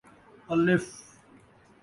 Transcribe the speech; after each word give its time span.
ا 0.49 0.77